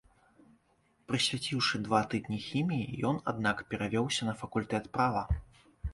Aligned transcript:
Прысвяціўшы 1.09 1.81
два 1.87 2.01
тыдні 2.13 2.39
хіміі, 2.47 2.89
ён 3.11 3.19
аднак 3.33 3.57
перавёўся 3.75 4.21
на 4.31 4.37
факультэт 4.45 4.85
права. 4.97 5.23